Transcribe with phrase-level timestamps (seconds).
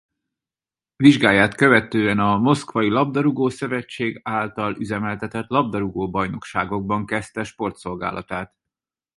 [0.95, 8.55] Vizsgáját követően a Moszkvai Labdarúgó-szövetség által üzemeltetett labdarúgó bajnokságokban kezdte sportszolgálatát.